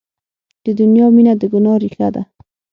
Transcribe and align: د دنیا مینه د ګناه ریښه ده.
د 0.65 0.67
دنیا 0.79 1.05
مینه 1.15 1.33
د 1.41 1.43
ګناه 1.53 1.77
ریښه 1.83 2.07
ده. 2.13 2.21